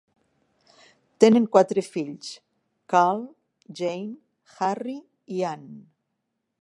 Tenen 1.23 1.43
quatre 1.55 1.83
fills: 1.87 2.31
Carl, 2.95 3.21
Jane, 3.81 4.09
Harry 4.65 4.99
i 5.37 5.47
Ann. 5.55 5.69